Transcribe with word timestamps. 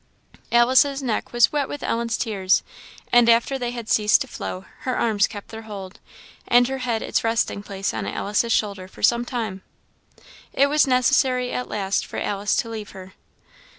"Alice's 0.51 1.03
neck 1.03 1.31
was 1.31 1.51
wet 1.51 1.69
with 1.69 1.83
Ellen's 1.83 2.17
tears; 2.17 2.63
and 3.13 3.29
after 3.29 3.59
they 3.59 3.69
had 3.69 3.87
ceased 3.87 4.21
to 4.21 4.27
flow, 4.27 4.65
her 4.79 4.97
arms 4.97 5.27
kept 5.27 5.49
their 5.49 5.61
hold, 5.61 5.99
and 6.47 6.67
her 6.67 6.79
head 6.79 7.03
its 7.03 7.23
resting 7.23 7.61
place 7.61 7.93
on 7.93 8.07
Alice's 8.07 8.51
shoulder 8.51 8.87
for 8.87 9.03
some 9.03 9.25
time. 9.25 9.61
It 10.53 10.65
was 10.69 10.87
necessary 10.87 11.51
at 11.51 11.69
last 11.69 12.03
for 12.07 12.17
Alice 12.17 12.55
to 12.55 12.69
leave 12.69 12.93
her. 12.97 13.13